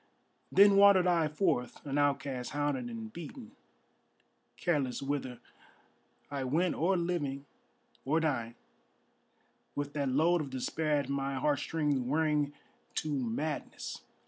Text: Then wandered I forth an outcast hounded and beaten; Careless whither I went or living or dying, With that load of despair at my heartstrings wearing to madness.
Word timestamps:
Then 0.51 0.77
wandered 0.77 1.05
I 1.05 1.27
forth 1.27 1.85
an 1.85 1.99
outcast 1.99 2.53
hounded 2.53 2.85
and 2.89 3.13
beaten; 3.13 3.51
Careless 4.57 5.03
whither 5.03 5.37
I 6.31 6.43
went 6.43 6.73
or 6.73 6.97
living 6.97 7.45
or 8.03 8.19
dying, 8.19 8.55
With 9.75 9.93
that 9.93 10.09
load 10.09 10.41
of 10.41 10.49
despair 10.49 10.97
at 10.97 11.07
my 11.07 11.35
heartstrings 11.35 11.99
wearing 11.99 12.51
to 12.95 13.13
madness. 13.13 14.01